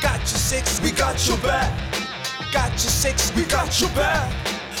[0.00, 1.76] Got your six, we got your back.
[2.52, 4.32] Got your six, we got your back.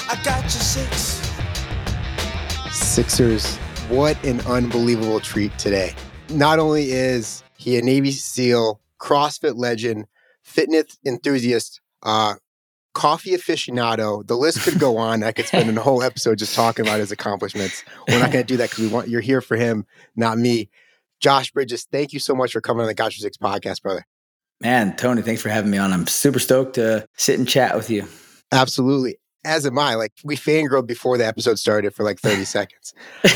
[0.08, 1.20] I got your six.
[2.70, 3.56] Sixers,
[3.88, 5.94] what an unbelievable treat today.
[6.30, 10.06] Not only is he a Navy SEAL, CrossFit legend,
[10.44, 12.34] fitness enthusiast, uh,
[12.94, 15.24] coffee aficionado, the list could go on.
[15.24, 17.82] I could spend a whole episode just talking about his accomplishments.
[18.08, 20.70] We're not going to do that because we want you're here for him, not me.
[21.18, 24.06] Josh Bridges, thank you so much for coming on the Gotcha Six podcast, brother.
[24.60, 25.92] Man, Tony, thanks for having me on.
[25.92, 28.06] I'm super stoked to sit and chat with you.
[28.50, 29.16] Absolutely.
[29.44, 29.94] As am I.
[29.94, 32.92] Like we fangirled before the episode started for like 30 seconds.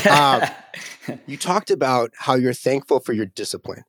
[0.09, 0.43] Um,
[1.25, 3.83] you talked about how you're thankful for your discipline.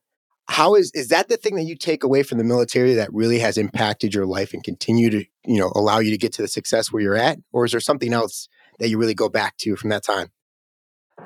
[0.47, 3.39] How is is that the thing that you take away from the military that really
[3.39, 6.47] has impacted your life and continue to, you know, allow you to get to the
[6.47, 7.39] success where you're at?
[7.51, 8.47] Or is there something else
[8.79, 10.29] that you really go back to from that time?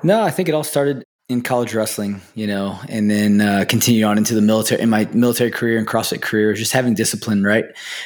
[0.03, 3.63] No, I think it all started in college wrestling, you know, and then uh,
[4.03, 7.65] on into the military, in my military career and CrossFit career, just having discipline, right?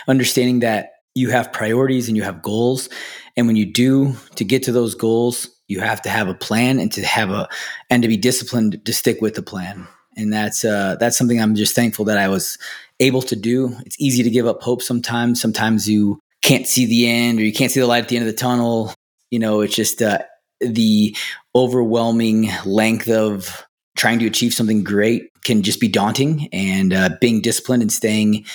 [0.10, 2.90] Understanding that you have priorities and you have goals.
[3.38, 6.80] And when you do, to get to those goals, you have to have a plan
[6.80, 7.48] and to have a,
[7.90, 9.88] and to be disciplined to stick with the plan.
[10.18, 12.58] And that's, uh, that's something I'm just thankful that I was
[13.00, 13.76] able to do.
[13.86, 15.42] It's easy to give up hope sometimes.
[15.42, 18.28] Sometimes you can't see the end or you can't see the light at the end
[18.28, 18.94] of the tunnel.
[19.32, 20.20] You know, it's just, uh,
[20.66, 21.16] the
[21.56, 27.42] overwhelming length of trying to achieve something great can just be daunting and uh, being
[27.42, 28.46] disciplined and staying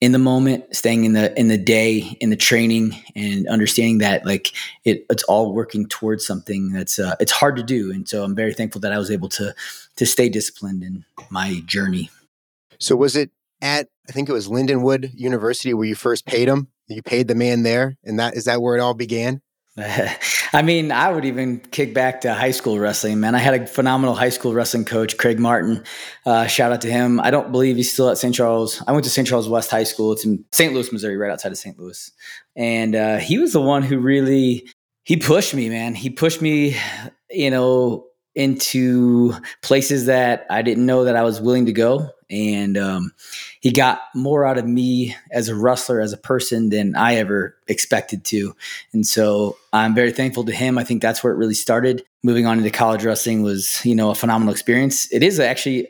[0.00, 4.24] in the moment staying in the in the day in the training and understanding that
[4.24, 4.52] like
[4.84, 7.92] it, it's all working towards something that's uh, it's hard to do.
[7.92, 9.54] And so i'm very thankful that i was able to
[9.96, 12.10] to stay disciplined in my journey.
[12.78, 13.30] So was it
[13.60, 17.34] at i think it was lindenwood university where you first paid him you paid the
[17.34, 19.42] man there and that is that where it all began
[20.52, 23.34] I mean, I would even kick back to high school wrestling, man.
[23.34, 25.84] I had a phenomenal high school wrestling coach, Craig Martin.
[26.26, 27.20] Uh, shout out to him.
[27.20, 28.34] I don't believe he's still at St.
[28.34, 28.82] Charles.
[28.86, 29.26] I went to St.
[29.26, 30.12] Charles West High School.
[30.12, 30.74] It's in St.
[30.74, 31.78] Louis, Missouri, right outside of St.
[31.78, 32.10] Louis.
[32.56, 34.68] And uh, he was the one who really
[35.04, 35.94] he pushed me, man.
[35.94, 36.76] He pushed me,
[37.30, 42.10] you know, into places that I didn't know that I was willing to go.
[42.30, 43.12] And um,
[43.60, 47.56] he got more out of me as a wrestler, as a person, than I ever
[47.66, 48.54] expected to.
[48.92, 50.78] And so I'm very thankful to him.
[50.78, 52.04] I think that's where it really started.
[52.22, 55.12] Moving on into college wrestling was, you know, a phenomenal experience.
[55.12, 55.88] It is actually,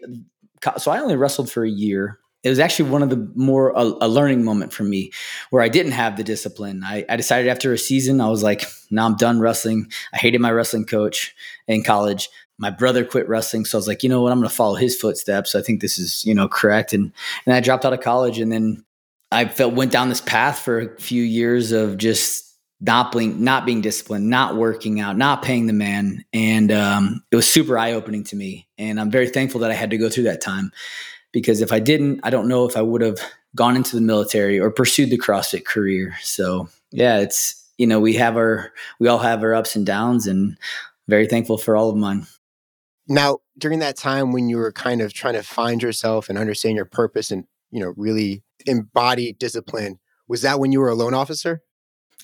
[0.78, 3.82] so I only wrestled for a year it was actually one of the more a,
[3.82, 5.12] a, learning moment for me
[5.50, 6.82] where I didn't have the discipline.
[6.84, 9.90] I, I, decided after a season, I was like, now I'm done wrestling.
[10.14, 11.34] I hated my wrestling coach
[11.68, 12.30] in college.
[12.56, 13.64] My brother quit wrestling.
[13.64, 14.32] So I was like, you know what?
[14.32, 15.54] I'm going to follow his footsteps.
[15.54, 16.92] I think this is, you know, correct.
[16.92, 17.12] And,
[17.44, 18.84] and I dropped out of college and then
[19.30, 22.46] I felt, went down this path for a few years of just
[22.80, 26.24] not being, not being disciplined, not working out, not paying the man.
[26.32, 28.66] And um, it was super eye opening to me.
[28.78, 30.72] And I'm very thankful that I had to go through that time
[31.32, 33.18] because if I didn't, I don't know if I would have
[33.54, 36.16] gone into the military or pursued the CrossFit career.
[36.22, 40.26] So yeah, it's you know we have our we all have our ups and downs,
[40.26, 40.56] and
[41.08, 42.26] very thankful for all of mine.
[43.08, 46.76] Now, during that time when you were kind of trying to find yourself and understand
[46.76, 49.98] your purpose, and you know really embody discipline,
[50.28, 51.62] was that when you were a loan officer?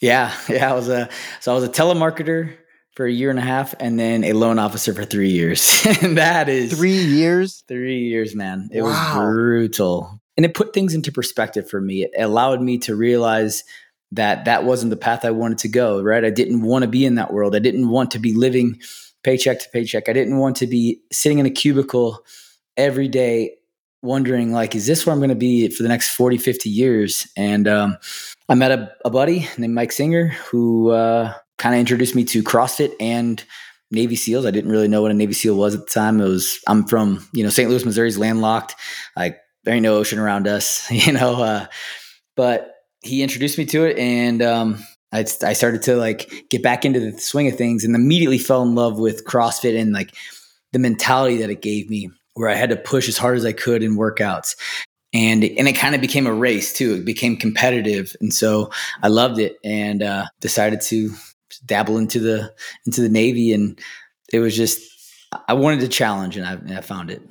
[0.00, 1.08] Yeah, yeah, I was a
[1.40, 2.56] so I was a telemarketer
[2.96, 5.86] for a year and a half and then a loan officer for three years.
[6.02, 7.62] and that is three years?
[7.68, 8.70] Three years, man.
[8.72, 8.88] It wow.
[8.88, 10.20] was brutal.
[10.38, 12.04] And it put things into perspective for me.
[12.04, 13.64] It allowed me to realize
[14.12, 16.24] that that wasn't the path I wanted to go, right?
[16.24, 17.54] I didn't want to be in that world.
[17.54, 18.80] I didn't want to be living
[19.22, 20.08] paycheck to paycheck.
[20.08, 22.24] I didn't want to be sitting in a cubicle
[22.78, 23.56] every day
[24.02, 27.26] wondering like is this where i'm going to be for the next 40 50 years
[27.36, 27.96] and um,
[28.48, 32.42] i met a, a, buddy named mike singer who uh, kind of introduced me to
[32.42, 33.42] CrossFit and
[33.90, 34.46] Navy SEALs.
[34.46, 36.20] I didn't really know what a Navy SEAL was at the time.
[36.20, 37.70] It was I'm from you know St.
[37.70, 38.74] Louis, Missouri's landlocked.
[39.16, 41.42] Like there ain't no ocean around us, you know.
[41.42, 41.66] Uh,
[42.36, 42.72] but
[43.02, 47.00] he introduced me to it, and um, I, I started to like get back into
[47.00, 50.14] the swing of things, and immediately fell in love with CrossFit and like
[50.72, 53.52] the mentality that it gave me, where I had to push as hard as I
[53.52, 54.56] could in workouts.
[55.12, 56.96] And, and it kind of became a race too.
[56.96, 58.70] It became competitive, and so
[59.02, 61.10] I loved it, and uh, decided to
[61.58, 62.54] dabble into the
[62.84, 63.78] into the Navy, and
[64.32, 64.80] it was just
[65.48, 67.22] I wanted to challenge, and I, and I found it.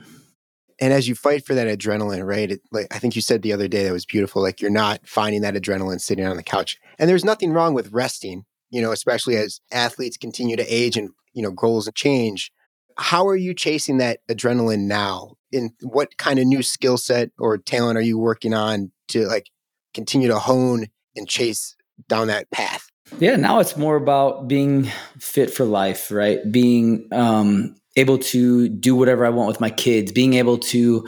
[0.79, 2.51] And as you fight for that adrenaline, right?
[2.51, 4.41] It, like I think you said the other day that was beautiful.
[4.41, 6.77] Like you're not finding that adrenaline sitting on the couch.
[6.99, 11.11] And there's nothing wrong with resting, you know, especially as athletes continue to age and,
[11.33, 12.51] you know, goals change.
[12.97, 15.35] How are you chasing that adrenaline now?
[15.51, 19.49] In what kind of new skill set or talent are you working on to like
[19.93, 21.77] continue to hone and chase
[22.09, 22.84] down that path?
[23.19, 26.39] Yeah, now it's more about being fit for life, right?
[26.51, 31.07] Being um, able to do whatever I want with my kids, being able to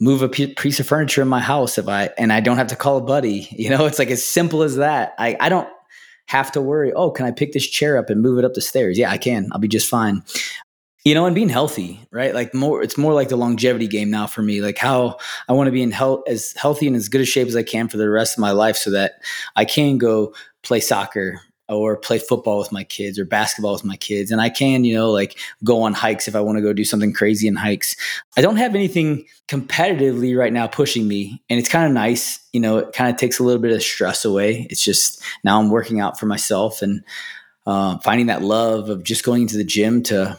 [0.00, 2.76] move a piece of furniture in my house if I and I don't have to
[2.76, 3.48] call a buddy.
[3.62, 5.14] You know, it's like as simple as that.
[5.18, 5.68] I I don't
[6.26, 8.60] have to worry, oh, can I pick this chair up and move it up the
[8.60, 8.98] stairs?
[8.98, 9.48] Yeah, I can.
[9.52, 10.22] I'll be just fine.
[11.04, 12.32] You know, and being healthy, right?
[12.32, 14.60] Like more it's more like the longevity game now for me.
[14.60, 15.18] Like how
[15.48, 17.62] I want to be in health as healthy and as good a shape as I
[17.62, 19.14] can for the rest of my life so that
[19.56, 23.96] I can go play soccer or play football with my kids or basketball with my
[23.96, 24.30] kids.
[24.30, 26.84] And I can, you know, like go on hikes if I want to go do
[26.84, 27.96] something crazy in hikes.
[28.36, 31.42] I don't have anything competitively right now pushing me.
[31.48, 32.40] And it's kind of nice.
[32.52, 34.66] You know, it kind of takes a little bit of stress away.
[34.70, 37.04] It's just now I'm working out for myself and
[37.66, 40.38] uh, finding that love of just going into the gym to,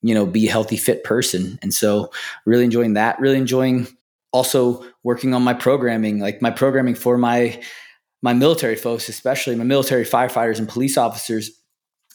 [0.00, 1.58] you know, be a healthy, fit person.
[1.60, 2.10] And so
[2.44, 3.88] really enjoying that, really enjoying
[4.32, 7.60] also working on my programming, like my programming for my
[8.22, 11.50] my military folks, especially my military firefighters and police officers,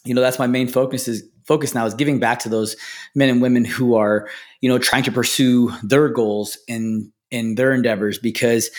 [0.05, 2.75] you know, that's my main focus is focus now is giving back to those
[3.15, 4.29] men and women who are,
[4.61, 8.69] you know, trying to pursue their goals in in their endeavors because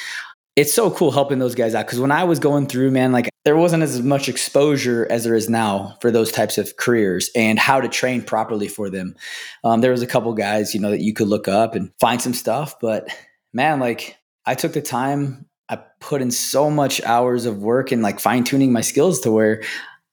[0.56, 1.86] it's so cool helping those guys out.
[1.86, 5.34] Cause when I was going through, man, like there wasn't as much exposure as there
[5.34, 9.14] is now for those types of careers and how to train properly for them.
[9.62, 12.20] Um, there was a couple guys, you know, that you could look up and find
[12.20, 13.08] some stuff, but
[13.52, 14.16] man, like
[14.46, 18.44] I took the time I put in so much hours of work and like fine
[18.44, 19.62] tuning my skills to where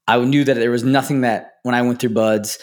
[0.07, 2.59] I knew that there was nothing that when I went through BUD/S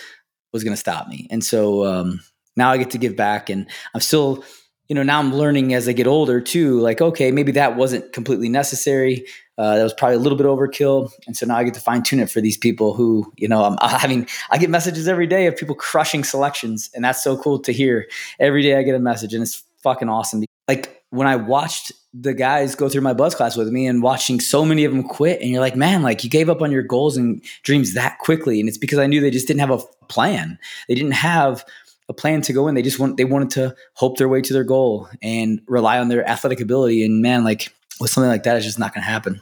[0.53, 1.27] was going to stop me.
[1.31, 2.21] And so um,
[2.57, 4.45] now I get to give back and I'm still,
[4.89, 8.13] you know, now I'm learning as I get older too, like, okay, maybe that wasn't
[8.13, 9.27] completely necessary.
[9.57, 11.11] Uh, that was probably a little bit overkill.
[11.27, 13.65] And so now I get to fine tune it for these people who, you know,
[13.65, 16.91] I'm having, I get messages every day of people crushing selections.
[16.95, 18.07] And that's so cool to hear.
[18.39, 20.45] Every day I get a message and it's fucking awesome.
[20.69, 24.41] Like when I watched the guys go through my BUD/S class with me and watching
[24.41, 26.83] so many of them quit, and you're like, man, like you gave up on your
[26.83, 28.59] goals and dreams that quickly.
[28.59, 29.79] And it's because I knew they just didn't have a
[30.09, 30.59] plan.
[30.89, 31.65] They didn't have
[32.09, 32.75] a plan to go in.
[32.75, 36.09] They just want they wanted to hope their way to their goal and rely on
[36.09, 37.05] their athletic ability.
[37.05, 39.41] And man, like with something like that, it's just not gonna happen.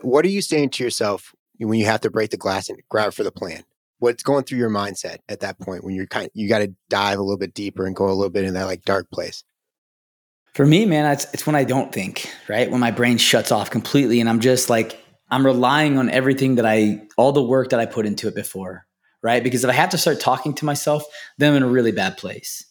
[0.00, 3.12] What are you saying to yourself when you have to break the glass and grab
[3.12, 3.64] for the plan?
[3.98, 6.74] What's going through your mindset at that point when you're kind of, you got to
[6.88, 9.44] dive a little bit deeper and go a little bit in that like dark place?
[10.54, 12.70] For me, man, it's it's when I don't think, right?
[12.70, 16.66] When my brain shuts off completely and I'm just like I'm relying on everything that
[16.66, 18.86] I all the work that I put into it before,
[19.22, 19.42] right?
[19.42, 21.04] Because if I have to start talking to myself,
[21.38, 22.66] then I'm in a really bad place.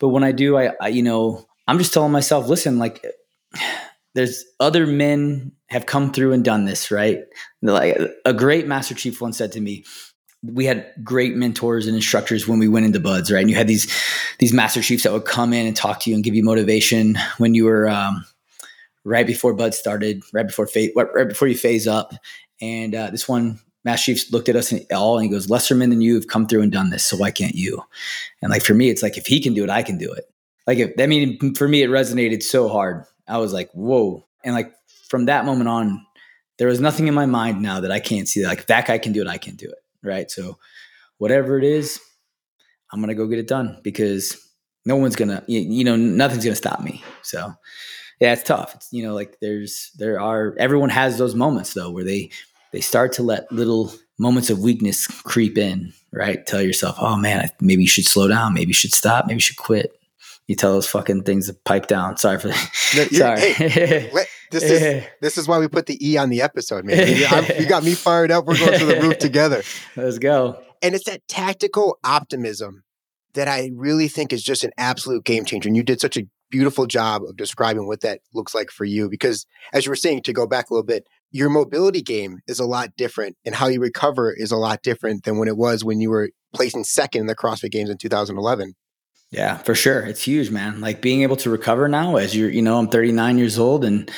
[0.00, 3.04] But when I do, I, I you know, I'm just telling myself, listen, like
[4.14, 7.20] there's other men have come through and done this, right?
[7.60, 9.84] Like a great master chief once said to me,
[10.42, 13.40] we had great mentors and instructors when we went into BUD/S right?
[13.40, 13.92] And you had these
[14.38, 17.18] these master chiefs that would come in and talk to you and give you motivation
[17.38, 18.24] when you were um,
[19.04, 22.12] right before BUD/S started right before phase right before you phase up.
[22.60, 25.74] And uh, this one master chief looked at us and all and he goes lesser
[25.74, 27.82] men than you have come through and done this so why can't you?
[28.42, 30.24] And like for me it's like if he can do it i can do it.
[30.66, 33.04] Like if i mean for me it resonated so hard.
[33.28, 34.24] I was like whoa.
[34.44, 34.72] And like
[35.08, 36.04] from that moment on
[36.58, 39.12] there was nothing in my mind now that i can't see like that guy can
[39.12, 40.30] do it i can do it right?
[40.30, 40.58] So
[41.18, 42.00] whatever it is,
[42.92, 44.36] I'm gonna go get it done because
[44.84, 47.02] no one's gonna, you, you know, nothing's gonna stop me.
[47.22, 47.52] So
[48.20, 48.74] yeah, it's tough.
[48.74, 52.30] It's you know, like there's there are everyone has those moments though where they
[52.72, 56.46] they start to let little moments of weakness creep in, right?
[56.46, 59.40] Tell yourself, oh man, maybe you should slow down, maybe you should stop, maybe you
[59.40, 59.92] should quit.
[60.46, 62.16] You tell those fucking things to pipe down.
[62.16, 62.70] Sorry for that.
[62.96, 63.52] No, Sorry.
[63.52, 64.10] Hey,
[64.50, 64.66] this eh.
[64.66, 67.08] is this is why we put the E on the episode, man.
[67.58, 68.46] you got me fired up.
[68.46, 69.62] We're going to the roof together.
[69.96, 70.62] Let's go.
[70.82, 72.84] And it's that tactical optimism
[73.34, 75.68] that I really think is just an absolute game changer.
[75.68, 79.08] And you did such a beautiful job of describing what that looks like for you.
[79.08, 82.58] Because as you were saying, to go back a little bit, your mobility game is
[82.58, 85.84] a lot different and how you recover is a lot different than when it was
[85.84, 88.74] when you were placing second in the CrossFit Games in 2011.
[89.36, 90.00] Yeah, for sure.
[90.00, 90.80] It's huge, man.
[90.80, 93.84] Like being able to recover now as you're, you know, I'm 39 years old.
[93.84, 94.10] And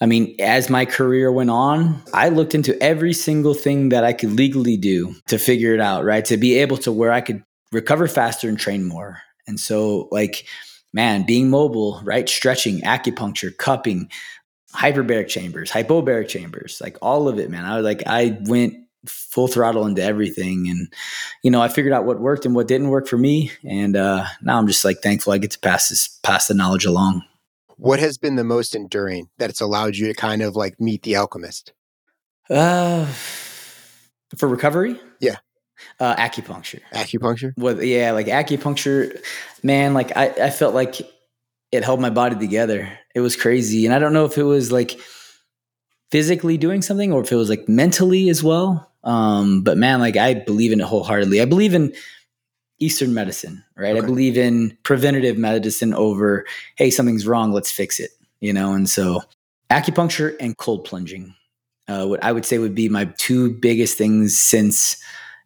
[0.00, 4.12] I mean, as my career went on, I looked into every single thing that I
[4.12, 6.24] could legally do to figure it out, right?
[6.24, 9.20] To be able to where I could recover faster and train more.
[9.46, 10.44] And so, like,
[10.92, 12.28] man, being mobile, right?
[12.28, 14.10] Stretching, acupuncture, cupping,
[14.74, 17.64] hyperbaric chambers, hypobaric chambers, like all of it, man.
[17.64, 18.74] I was like, I went
[19.06, 20.68] full throttle into everything.
[20.68, 20.92] And,
[21.42, 23.50] you know, I figured out what worked and what didn't work for me.
[23.64, 26.84] And uh, now I'm just like thankful I get to pass this, pass the knowledge
[26.84, 27.22] along.
[27.76, 31.02] What has been the most enduring that it's allowed you to kind of like meet
[31.02, 31.72] the alchemist?
[32.48, 33.06] Uh,
[34.36, 35.00] for recovery?
[35.20, 35.38] Yeah.
[35.98, 36.80] Uh, acupuncture.
[36.92, 37.52] Acupuncture?
[37.56, 39.20] Well, yeah, like acupuncture,
[39.62, 41.00] man, like I, I felt like
[41.72, 42.96] it held my body together.
[43.14, 43.84] It was crazy.
[43.84, 44.98] And I don't know if it was like
[46.10, 48.92] physically doing something or if it was like mentally as well.
[49.04, 51.40] Um, but man, like I believe in it wholeheartedly.
[51.40, 51.94] I believe in
[52.80, 53.96] Eastern medicine, right?
[53.96, 54.02] Okay.
[54.02, 56.44] I believe in preventative medicine over,
[56.76, 58.72] hey, something's wrong, let's fix it, you know?
[58.72, 59.22] And so
[59.70, 61.34] acupuncture and cold plunging,
[61.86, 64.96] uh, what I would say would be my two biggest things since,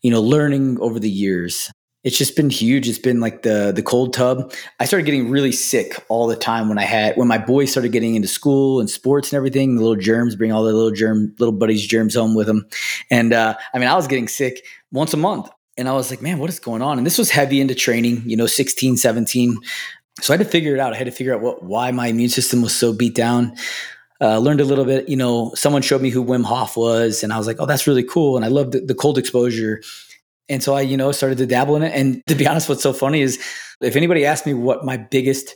[0.02, 1.70] you know, learning over the years
[2.08, 2.88] it's just been huge.
[2.88, 4.50] It's been like the the cold tub.
[4.80, 7.92] I started getting really sick all the time when I had when my boys started
[7.92, 9.76] getting into school and sports and everything.
[9.76, 12.66] The little germs bring all the little germ little buddies germs home with them,
[13.10, 16.22] and uh, I mean I was getting sick once a month, and I was like,
[16.22, 16.96] man, what is going on?
[16.96, 19.58] And this was heavy into training, you know, 16, 17.
[20.22, 20.94] So I had to figure it out.
[20.94, 23.54] I had to figure out what why my immune system was so beat down.
[24.18, 27.34] Uh, learned a little bit, you know, someone showed me who Wim Hof was, and
[27.34, 28.34] I was like, oh, that's really cool.
[28.36, 29.82] And I loved the, the cold exposure
[30.48, 31.94] and so I, you know, started to dabble in it.
[31.94, 33.38] And to be honest, what's so funny is
[33.80, 35.54] if anybody asked me what my biggest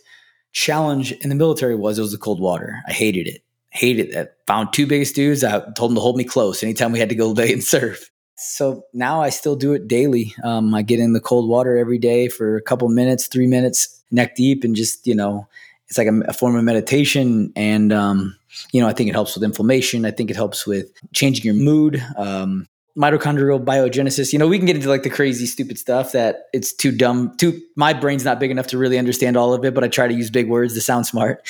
[0.52, 2.80] challenge in the military was, it was the cold water.
[2.86, 3.42] I hated it.
[3.70, 4.36] Hated it.
[4.46, 5.42] Found two biggest dudes.
[5.42, 8.10] I told them to hold me close anytime we had to go day and surf.
[8.36, 10.34] So now I still do it daily.
[10.42, 14.02] Um, I get in the cold water every day for a couple minutes, three minutes,
[14.10, 15.46] neck deep, and just, you know,
[15.86, 17.52] it's like a, a form of meditation.
[17.54, 18.36] And, um,
[18.72, 20.04] you know, I think it helps with inflammation.
[20.04, 22.04] I think it helps with changing your mood.
[22.16, 24.32] Um, mitochondrial biogenesis.
[24.32, 27.36] You know, we can get into like the crazy, stupid stuff that it's too dumb.
[27.36, 30.08] Too my brain's not big enough to really understand all of it, but I try
[30.08, 31.46] to use big words to sound smart.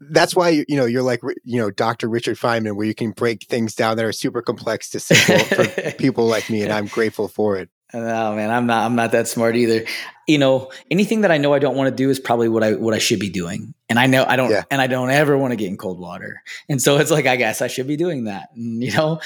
[0.00, 2.08] That's why you know you're like you know Dr.
[2.08, 5.90] Richard Feynman, where you can break things down that are super complex to simple for
[5.98, 7.68] people like me, and I'm grateful for it.
[7.92, 9.84] Oh man, I'm not I'm not that smart either.
[10.28, 12.74] You know, anything that I know I don't want to do is probably what I
[12.74, 13.74] what I should be doing.
[13.88, 14.62] And I know I don't yeah.
[14.70, 16.40] and I don't ever want to get in cold water.
[16.68, 18.50] And so it's like I guess I should be doing that.
[18.54, 19.20] And you know,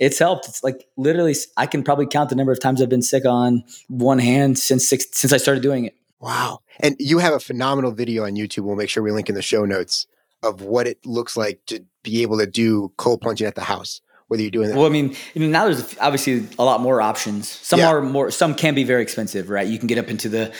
[0.00, 0.48] it's helped.
[0.48, 3.62] It's like literally, I can probably count the number of times I've been sick on
[3.88, 5.94] one hand since six, since I started doing it.
[6.18, 6.60] Wow!
[6.80, 8.64] And you have a phenomenal video on YouTube.
[8.64, 10.06] We'll make sure we link in the show notes
[10.42, 14.00] of what it looks like to be able to do cold plunging at the house.
[14.28, 14.76] Whether you're doing that.
[14.76, 17.48] Well, I mean, now there's obviously a lot more options.
[17.48, 17.88] Some yeah.
[17.88, 18.30] are more.
[18.30, 19.66] Some can be very expensive, right?
[19.66, 20.52] You can get up into the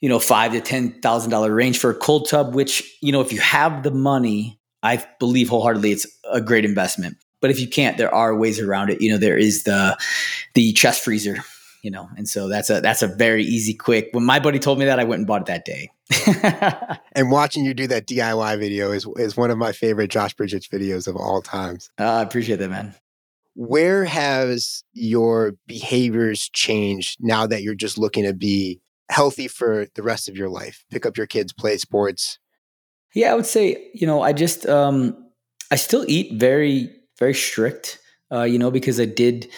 [0.00, 3.22] you know five to ten thousand dollar range for a cold tub which you know
[3.22, 7.68] if you have the money i believe wholeheartedly it's a great investment but if you
[7.68, 9.02] can't, there are ways around it.
[9.02, 9.98] You know, there is the
[10.54, 11.44] the chest freezer.
[11.82, 14.08] You know, and so that's a that's a very easy, quick.
[14.12, 15.90] When my buddy told me that, I went and bought it that day.
[17.12, 20.66] and watching you do that DIY video is is one of my favorite Josh Bridges
[20.68, 21.90] videos of all times.
[22.00, 22.94] Uh, I appreciate that, man.
[23.52, 30.02] Where has your behaviors changed now that you're just looking to be healthy for the
[30.02, 30.86] rest of your life?
[30.90, 32.38] Pick up your kids, play sports.
[33.14, 35.14] Yeah, I would say, you know, I just um
[35.70, 37.98] I still eat very very strict,
[38.32, 39.48] uh, you know, because I did,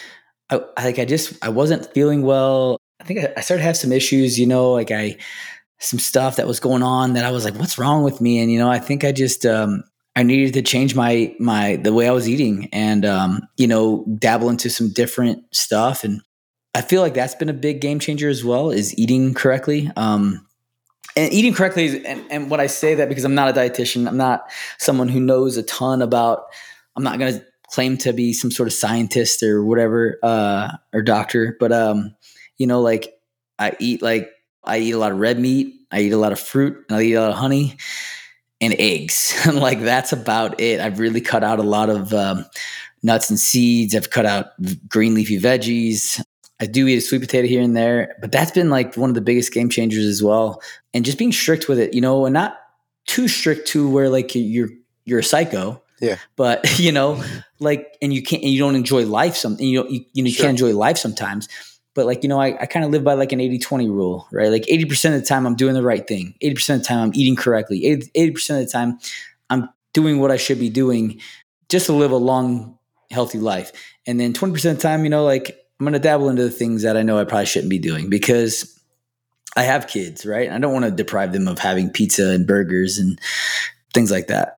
[0.51, 2.79] I, like, I just, I wasn't feeling well.
[3.01, 5.17] I think I, I started to have some issues, you know, like I,
[5.79, 8.39] some stuff that was going on that I was like, what's wrong with me?
[8.39, 9.85] And, you know, I think I just, um,
[10.15, 14.07] I needed to change my, my, the way I was eating and, um, you know,
[14.19, 16.05] dabble into some different stuff.
[16.05, 16.23] And
[16.75, 19.91] I feel like that's been a big game changer as well is eating correctly.
[19.97, 20.47] Um,
[21.17, 24.09] and eating correctly is, and, and what I say that because I'm not a dietitian,
[24.09, 26.45] I'm not someone who knows a ton about
[26.97, 31.03] I'm not going to claim to be some sort of scientist or whatever, uh, or
[31.03, 32.15] doctor, but, um,
[32.59, 33.13] you know, like
[33.59, 34.31] I eat like,
[34.65, 35.75] I eat a lot of red meat.
[35.93, 36.85] I eat a lot of fruit.
[36.91, 37.77] I eat a lot of honey
[38.61, 39.35] and eggs.
[39.53, 40.81] like that's about it.
[40.81, 42.47] I've really cut out a lot of, um,
[43.03, 43.95] nuts and seeds.
[43.95, 44.47] I've cut out
[44.89, 46.21] green leafy veggies.
[46.61, 49.15] I do eat a sweet potato here and there, but that's been like one of
[49.15, 50.63] the biggest game changers as well.
[50.95, 52.59] And just being strict with it, you know, and not
[53.07, 54.71] too strict to where like you're
[55.05, 56.19] you're a psycho, yeah.
[56.37, 57.23] But you know,
[57.59, 59.37] like, and you can't, and you don't enjoy life.
[59.37, 60.45] Some, you know, you, you, know, you sure.
[60.45, 61.49] can't enjoy life sometimes.
[61.95, 64.29] But like, you know, I, I kind of live by like an 80 20 rule,
[64.31, 64.51] right?
[64.51, 66.35] Like 80% of the time I'm doing the right thing.
[66.43, 67.81] 80% of the time I'm eating correctly.
[68.15, 68.99] 80% of the time
[69.49, 71.21] I'm doing what I should be doing
[71.71, 72.79] just to live a long,
[73.11, 73.73] healthy life.
[74.07, 76.51] And then 20% of the time, you know, like I'm going to dabble into the
[76.51, 78.79] things that I know I probably shouldn't be doing because
[79.57, 80.51] I have kids, right?
[80.51, 83.19] I don't want to deprive them of having pizza and burgers and
[83.95, 84.56] things like that.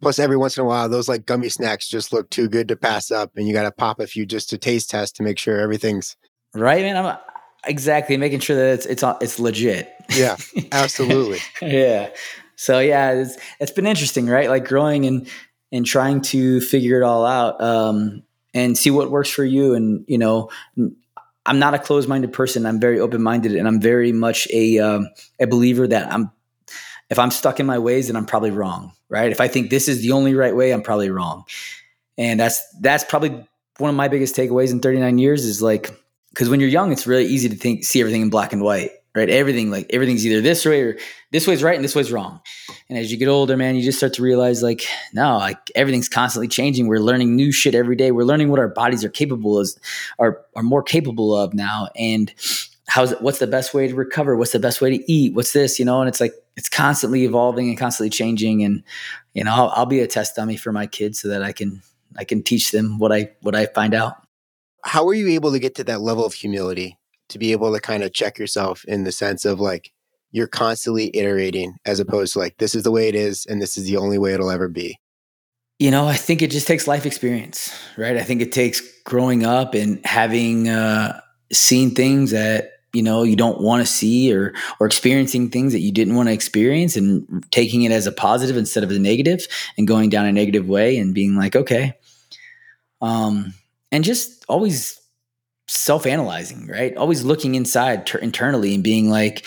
[0.00, 2.76] Plus, every once in a while, those like gummy snacks just look too good to
[2.76, 5.38] pass up, and you got to pop a few just to taste test to make
[5.38, 6.16] sure everything's
[6.54, 6.82] right.
[6.82, 7.16] Man, I'm
[7.64, 9.92] exactly making sure that it's it's it's legit.
[10.10, 10.36] Yeah,
[10.72, 11.38] absolutely.
[11.62, 12.10] yeah.
[12.56, 14.48] So yeah, it's it's been interesting, right?
[14.48, 15.28] Like growing and
[15.72, 17.60] and trying to figure it all out.
[17.60, 18.22] Um,
[18.54, 19.74] and see what works for you.
[19.74, 20.50] And you know,
[21.46, 22.66] I'm not a closed minded person.
[22.66, 25.08] I'm very open minded, and I'm very much a um,
[25.40, 26.30] a believer that I'm.
[27.10, 29.32] If I'm stuck in my ways, then I'm probably wrong, right?
[29.32, 31.44] If I think this is the only right way, I'm probably wrong,
[32.16, 33.46] and that's that's probably
[33.78, 35.90] one of my biggest takeaways in 39 years is like
[36.30, 38.90] because when you're young, it's really easy to think see everything in black and white,
[39.14, 39.28] right?
[39.28, 40.98] Everything like everything's either this way or
[41.32, 42.40] this way's right and this way's wrong.
[42.88, 46.08] And as you get older, man, you just start to realize like, no, like everything's
[46.08, 46.86] constantly changing.
[46.86, 48.10] We're learning new shit every day.
[48.10, 49.68] We're learning what our bodies are capable of,
[50.18, 51.88] are are more capable of now.
[51.96, 52.32] And
[52.88, 54.36] how's what's the best way to recover?
[54.36, 55.34] What's the best way to eat?
[55.34, 55.78] What's this?
[55.78, 58.64] You know, and it's like it's constantly evolving and constantly changing.
[58.64, 58.82] And
[59.34, 61.82] you know, I'll, I'll be a test dummy for my kids so that I can
[62.16, 64.14] I can teach them what I what I find out.
[64.84, 67.80] How were you able to get to that level of humility to be able to
[67.80, 69.92] kind of check yourself in the sense of like
[70.30, 73.76] you're constantly iterating as opposed to like this is the way it is and this
[73.76, 74.98] is the only way it'll ever be
[75.78, 79.44] you know i think it just takes life experience right i think it takes growing
[79.44, 81.18] up and having uh
[81.50, 85.80] seen things that you know you don't want to see or or experiencing things that
[85.80, 89.46] you didn't want to experience and taking it as a positive instead of a negative
[89.78, 91.94] and going down a negative way and being like okay
[93.00, 93.54] um
[93.92, 95.00] and just always
[95.68, 96.96] self-analyzing, right?
[96.96, 99.44] Always looking inside ter- internally and being like,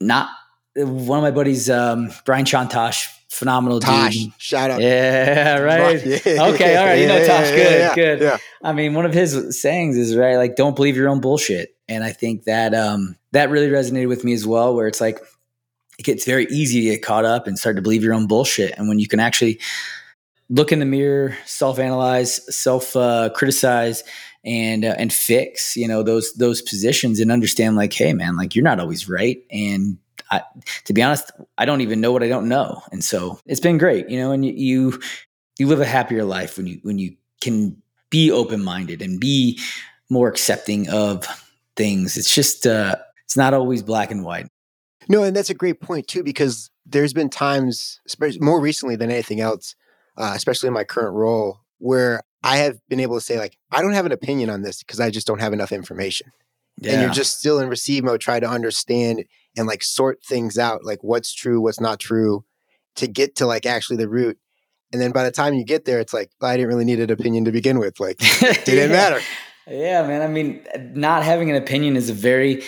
[0.00, 0.28] not
[0.74, 4.32] one of my buddies, um, Brian Chontosh, phenomenal Tosh, dude.
[4.38, 4.80] shout out.
[4.80, 6.04] Yeah, right.
[6.26, 6.46] Yeah.
[6.48, 7.00] Okay, all right.
[7.00, 8.20] You know Tosh, good, yeah, good.
[8.20, 8.38] yeah.
[8.62, 11.75] I mean, one of his sayings is right, like, don't believe your own bullshit.
[11.88, 15.20] And I think that um, that really resonated with me as well, where it's like
[15.98, 18.74] it gets very easy to get caught up and start to believe your own bullshit.
[18.76, 19.60] And when you can actually
[20.48, 24.04] look in the mirror, self-analyze, self-criticize,
[24.44, 28.54] and uh, and fix, you know, those those positions and understand, like, hey, man, like
[28.54, 29.98] you're not always right, and
[30.30, 30.42] I,
[30.84, 33.78] to be honest, I don't even know what I don't know, and so it's been
[33.78, 35.00] great, you know, and you you,
[35.58, 39.58] you live a happier life when you when you can be open minded and be
[40.10, 41.26] more accepting of
[41.76, 42.16] things.
[42.16, 44.46] It's just uh, it's not always black and white.
[45.08, 49.10] No, and that's a great point too, because there's been times, especially more recently than
[49.10, 49.74] anything else,
[50.16, 53.82] uh, especially in my current role, where I have been able to say, like, I
[53.82, 56.32] don't have an opinion on this because I just don't have enough information.
[56.80, 56.92] Yeah.
[56.92, 59.24] And you're just still in receive mode, try to understand
[59.56, 62.44] and like sort things out, like what's true, what's not true,
[62.96, 64.38] to get to like actually the root.
[64.92, 67.10] And then by the time you get there, it's like, I didn't really need an
[67.10, 67.98] opinion to begin with.
[67.98, 68.96] Like, it didn't Yeah.
[68.96, 69.20] matter.
[69.66, 70.22] Yeah, man.
[70.22, 72.62] I mean, not having an opinion is a very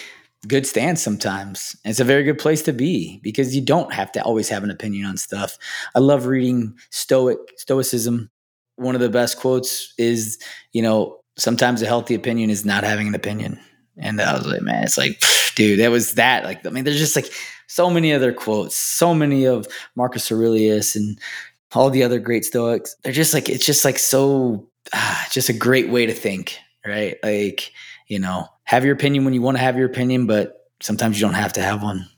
[0.46, 1.76] good stance sometimes.
[1.84, 4.70] It's a very good place to be because you don't have to always have an
[4.70, 5.58] opinion on stuff.
[5.94, 8.30] I love reading Stoic Stoicism.
[8.76, 10.38] One of the best quotes is,
[10.72, 13.61] you know, sometimes a healthy opinion is not having an opinion.
[13.96, 15.20] And I was like, man, it's like,
[15.56, 16.44] dude, that was that.
[16.44, 17.30] Like, I mean, there's just like
[17.66, 21.18] so many other quotes, so many of Marcus Aurelius and
[21.74, 22.96] all the other great Stoics.
[23.02, 26.58] They're just like, it's just like so, ah, just a great way to think,
[26.88, 27.16] right?
[27.22, 27.72] Like,
[28.07, 31.27] you know, have your opinion when you want to have your opinion, but sometimes you
[31.27, 32.09] don't have to have one.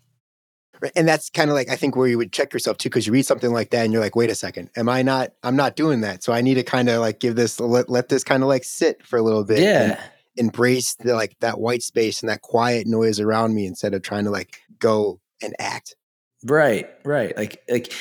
[0.81, 0.93] Right.
[0.97, 3.13] And that's kind of like I think where you would check yourself too, because you
[3.13, 5.33] read something like that and you're like, wait a second, am I not?
[5.43, 6.23] I'm not doing that.
[6.23, 8.65] So I need to kind of like give this let let this kind of like
[8.65, 9.61] sit for a little bit.
[9.61, 10.01] Yeah.
[10.37, 14.25] embrace the like that white space and that quiet noise around me instead of trying
[14.25, 15.97] to like go and act.
[16.45, 17.37] Right, right.
[17.37, 17.93] Like like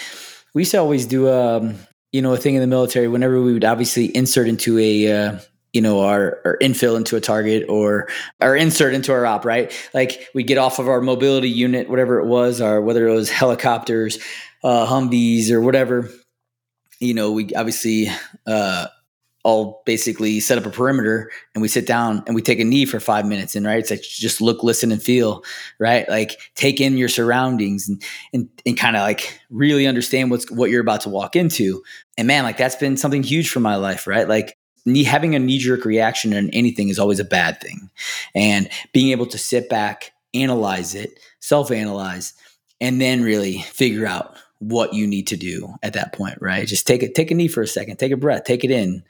[0.54, 1.76] we used to always do um,
[2.12, 5.40] you know, a thing in the military whenever we would obviously insert into a uh,
[5.74, 8.08] you know, our, our infil into a target or
[8.42, 9.72] our insert into our op, right?
[9.94, 13.30] Like we get off of our mobility unit, whatever it was, or whether it was
[13.30, 14.20] helicopters,
[14.64, 16.10] uh, Humvees or whatever,
[17.00, 18.08] you know, we obviously
[18.46, 18.88] uh
[19.44, 22.86] all basically set up a perimeter and we sit down and we take a knee
[22.86, 25.44] for five minutes and right it's like just look listen and feel
[25.80, 26.10] right?
[26.10, 28.04] Like take in your surroundings and
[28.34, 31.82] and, and kind of like really understand what's what you're about to walk into.
[32.18, 34.28] And man like that's been something huge for my life right?
[34.28, 34.58] Like
[35.04, 37.90] having a knee-jerk reaction in anything is always a bad thing
[38.36, 42.34] and being able to sit back analyze it self-analyze
[42.82, 46.86] and then really figure out what you need to do at that point right just
[46.86, 49.04] take it take a knee for a second take a breath take it in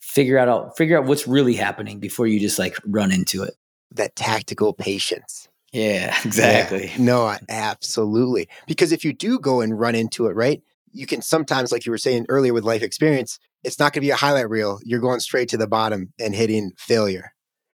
[0.00, 3.54] figure out figure out what's really happening before you just like run into it
[3.92, 5.48] That tactical patience.
[5.72, 6.96] yeah exactly Yeah.
[6.98, 8.48] No, absolutely.
[8.66, 10.62] Because if you do go and run into it, right,
[10.92, 14.06] you can sometimes, like you were saying earlier with life experience, it's not going to
[14.06, 14.78] be a highlight reel.
[14.84, 17.32] You're going straight to the bottom and hitting failure.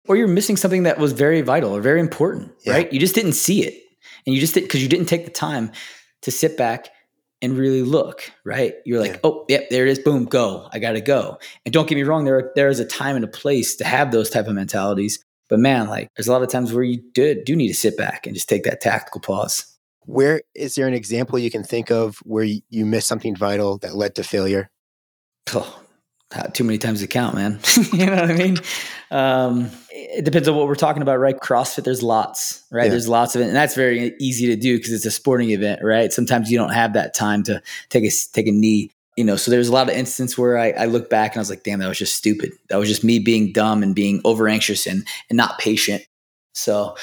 [0.08, 2.72] or you're missing something that was very vital or very important Yeah.
[2.74, 3.74] right you just didn't see it
[4.26, 5.70] and you just did because you didn't take the time
[6.22, 6.88] to sit back
[7.40, 9.20] and really look right you're like Yeah.
[9.24, 12.24] oh yep there it is boom go i gotta go and don't get me wrong
[12.24, 15.22] there are, there is a time and a place to have those type of mentalities
[15.48, 17.96] but man like there's a lot of times where you do, do need to sit
[17.96, 19.66] back and just take that tactical pause
[20.06, 23.94] Where is there an example you can think of where you missed something vital that
[23.94, 24.68] led to failure?
[25.54, 25.82] Oh,
[26.52, 27.60] too many times to count, man.
[27.92, 28.56] you know what I mean?
[29.10, 31.38] Um, it depends on what we're talking about, right?
[31.38, 32.84] CrossFit, there's lots, right?
[32.84, 32.90] Yeah.
[32.90, 35.80] There's lots of it, and that's very easy to do because it's a sporting event,
[35.82, 36.12] right?
[36.12, 39.36] Sometimes you don't have that time to take a take a knee, you know.
[39.36, 41.62] So there's a lot of instances where I, I look back and I was like,
[41.62, 42.52] damn, that was just stupid.
[42.68, 46.04] That was just me being dumb and being over anxious and and not patient.
[46.54, 46.96] So,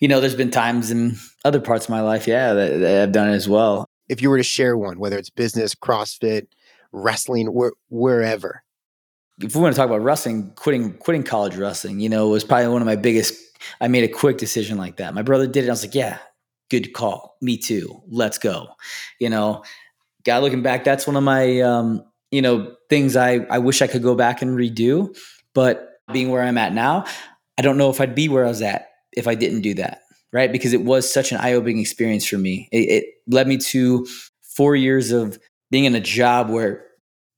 [0.00, 3.12] you know, there's been times in other parts of my life, yeah, that, that I've
[3.12, 3.86] done it as well.
[4.08, 6.46] If you were to share one, whether it's business, CrossFit,
[6.92, 8.62] wrestling, where, wherever,
[9.40, 12.68] if we want to talk about wrestling, quitting quitting college wrestling, you know, was probably
[12.68, 13.34] one of my biggest.
[13.80, 15.14] I made a quick decision like that.
[15.14, 15.68] My brother did it.
[15.68, 16.18] I was like, yeah,
[16.70, 17.36] good call.
[17.40, 18.02] Me too.
[18.08, 18.68] Let's go.
[19.20, 19.62] You know,
[20.24, 23.86] guy looking back, that's one of my um, you know things I I wish I
[23.86, 25.16] could go back and redo.
[25.54, 27.04] But being where I'm at now,
[27.58, 30.00] I don't know if I'd be where I was at if I didn't do that.
[30.32, 32.66] Right, because it was such an eye opening experience for me.
[32.72, 34.06] It, it led me to
[34.56, 35.38] four years of
[35.72, 36.84] being in a job where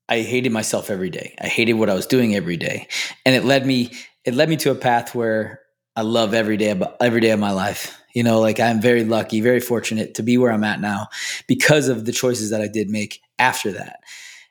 [0.08, 1.34] I hated myself every day.
[1.40, 2.88] I hated what I was doing every day,
[3.24, 3.92] and it led me
[4.24, 5.60] it led me to a path where
[5.96, 7.96] I love every day every day of my life.
[8.14, 11.08] You know, like I'm very lucky, very fortunate to be where I'm at now
[11.46, 14.00] because of the choices that I did make after that.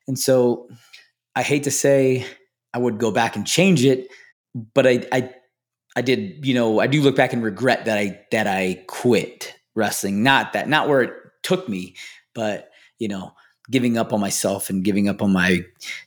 [0.07, 0.69] And so
[1.35, 2.25] I hate to say
[2.73, 4.07] I would go back and change it,
[4.73, 5.29] but I I
[5.95, 9.53] I did, you know, I do look back and regret that I that I quit
[9.75, 10.23] wrestling.
[10.23, 11.95] Not that not where it took me,
[12.33, 13.33] but you know,
[13.69, 15.65] giving up on myself and giving up on my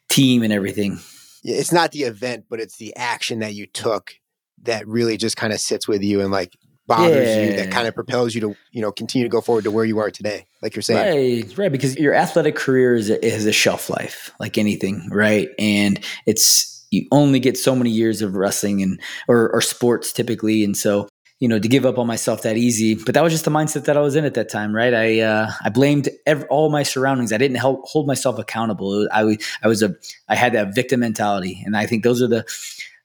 [0.09, 0.99] team and everything.
[1.43, 4.15] It's not the event, but it's the action that you took
[4.63, 6.55] that really just kind of sits with you and like
[6.87, 7.45] bothers yeah.
[7.45, 9.85] you that kind of propels you to you know continue to go forward to where
[9.85, 13.45] you are today like you're saying right right because your athletic career is a, is
[13.45, 18.37] a shelf life like anything right and it's you only get so many years of
[18.37, 22.43] wrestling and or, or sports typically and so you know, to give up on myself
[22.43, 22.95] that easy.
[22.95, 24.95] But that was just the mindset that I was in at that time, right?
[24.95, 27.33] I uh, I blamed every, all my surroundings.
[27.33, 29.09] I didn't help hold myself accountable.
[29.13, 29.95] I I was a
[30.29, 32.45] I had that victim mentality, and I think those are the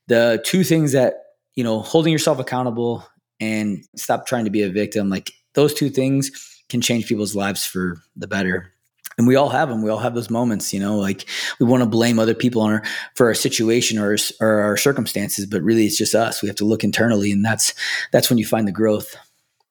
[0.08, 1.15] the two things that
[1.56, 3.06] you know, holding yourself accountable
[3.39, 5.10] and stop trying to be a victim.
[5.10, 6.32] Like those two things
[6.70, 8.70] can change people's lives for the better
[9.17, 9.82] and we all have them.
[9.82, 11.28] We all have those moments, you know, like
[11.60, 12.84] we want to blame other people on our,
[13.15, 16.41] for our situation or, or our circumstances, but really it's just us.
[16.41, 17.74] We have to look internally, and that's
[18.12, 19.15] that's when you find the growth.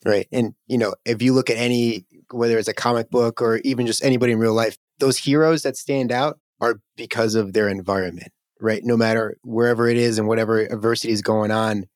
[0.04, 3.58] Right, and you know, if you look at any, whether it's a comic book or
[3.58, 7.68] even just anybody in real life, those heroes that stand out are because of their
[7.68, 8.32] environment.
[8.62, 11.86] Right, no matter wherever it is and whatever adversity is going on,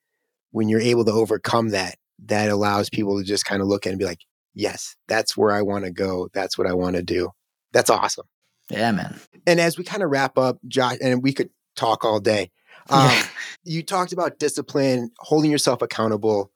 [0.50, 3.90] when you're able to overcome that, that allows people to just kind of look at
[3.90, 4.20] and be like,
[4.54, 6.28] yes, that's where I want to go.
[6.32, 7.30] That's what I want to do.
[7.72, 8.26] That's awesome.
[8.70, 9.20] Yeah, man.
[9.46, 12.50] And as we kind of wrap up, Josh, and we could talk all day.
[12.90, 13.26] Um, yeah.
[13.64, 16.52] You talked about discipline, holding yourself accountable.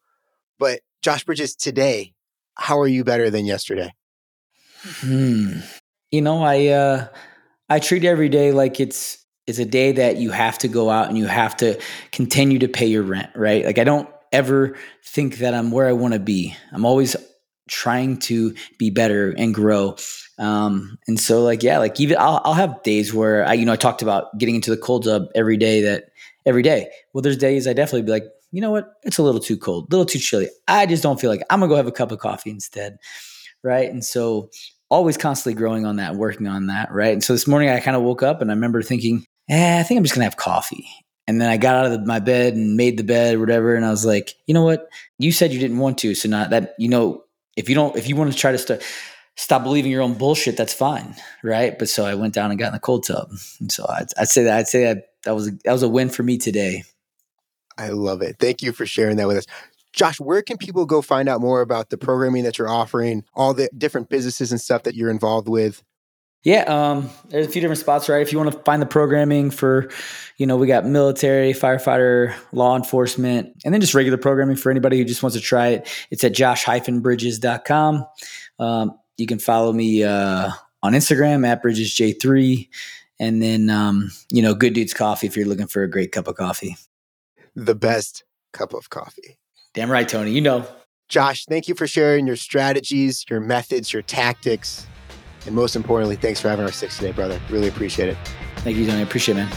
[0.59, 2.13] But Josh Bridges, today,
[2.55, 3.95] how are you better than yesterday?
[4.83, 5.61] Hmm.
[6.11, 7.07] You know, I uh,
[7.71, 11.09] I treat every day like it's it's a day that you have to go out
[11.09, 11.81] and you have to
[12.13, 13.65] continue to pay your rent, right?
[13.65, 16.55] Like I don't ever think that I'm where I want to be.
[16.73, 17.17] I'm always
[17.69, 19.97] trying to be better and grow.
[20.39, 23.73] Um, and so like, yeah, like even I'll, I'll have days where I, you know,
[23.73, 26.11] I talked about getting into the cold tub every day that
[26.47, 26.91] every day.
[27.13, 28.95] Well, there's days I definitely be like, you know what?
[29.03, 30.49] It's a little too cold, a little too chilly.
[30.67, 32.99] I just don't feel like I'm gonna go have a cup of coffee instead.
[33.63, 33.91] Right.
[33.91, 34.51] And so
[34.89, 36.91] always constantly growing on that, working on that.
[36.91, 37.13] Right.
[37.13, 39.83] And so this morning I kind of woke up and I remember thinking, eh, I
[39.83, 40.87] think I'm just gonna have coffee.
[41.27, 43.75] And then I got out of my bed and made the bed or whatever.
[43.75, 44.89] And I was like, you know what?
[45.19, 46.15] You said you didn't want to.
[46.15, 47.23] So not that, you know,
[47.59, 48.83] if you don't, if you want to try to st-
[49.37, 51.79] stop believing your own bullshit, that's fine, right?
[51.79, 53.31] But so I went down and got in the cold tub.
[53.61, 55.89] And so I'd, I'd say that I'd say that that was a, that was a
[55.89, 56.85] win for me today.
[57.77, 58.37] I love it.
[58.39, 59.47] Thank you for sharing that with us.
[59.93, 63.55] Josh, where can people go find out more about the programming that you're offering, all
[63.55, 65.83] the different businesses and stuff that you're involved with?
[66.45, 68.23] Yeah, um, there's a few different spots, right?
[68.23, 69.91] If you want to find the programming for,
[70.37, 74.99] you know, we got military, firefighter, law enforcement, and then just regular programming for anybody
[74.99, 76.07] who just wants to try it.
[76.11, 78.07] It's at josh-bridges.com.
[78.61, 80.51] Um, you can follow me uh,
[80.83, 82.69] on Instagram at bridgesj3.
[83.19, 86.29] And then, um, you know, Good Dudes Coffee if you're looking for a great cup
[86.29, 86.77] of coffee.
[87.57, 88.23] The best
[88.53, 89.39] cup of coffee.
[89.75, 90.31] Damn right, Tony.
[90.31, 90.67] You know.
[91.09, 94.87] Josh, thank you for sharing your strategies, your methods, your tactics
[95.49, 97.41] and most importantly, thanks for having our six today, brother.
[97.49, 98.19] Really appreciate it.
[98.59, 98.99] Thank you, Tony.
[98.99, 99.53] I appreciate it, man.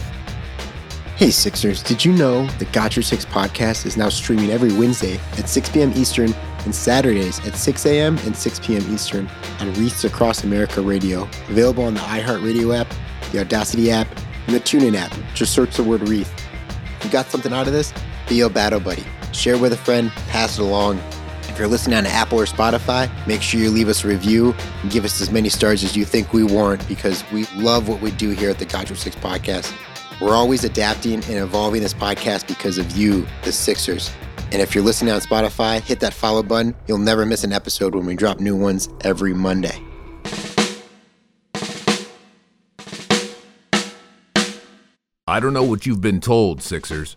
[1.16, 5.18] Hey, Sixers, did you know the Got Your Six podcast is now streaming every Wednesday
[5.36, 5.92] at 6 p.m.
[5.94, 6.32] Eastern
[6.64, 8.16] and Saturdays at 6 a.m.
[8.24, 8.82] and 6 p.m.
[8.92, 9.28] Eastern
[9.60, 12.88] on Wreaths Across America Radio, available on the iHeartRadio app,
[13.30, 14.08] the Audacy app,
[14.46, 15.12] and the TuneIn app.
[15.34, 16.32] Just search the word Wreath.
[16.98, 17.92] If you got something out of this,
[18.28, 19.04] be a battle buddy.
[19.32, 20.98] Share with a friend, pass it along,
[21.52, 24.90] if you're listening on Apple or Spotify, make sure you leave us a review and
[24.90, 28.10] give us as many stars as you think we warrant because we love what we
[28.12, 29.70] do here at the Got Six podcast.
[30.18, 34.10] We're always adapting and evolving this podcast because of you, the Sixers.
[34.50, 36.74] And if you're listening on Spotify, hit that follow button.
[36.86, 39.78] You'll never miss an episode when we drop new ones every Monday.
[45.26, 47.16] I don't know what you've been told, Sixers,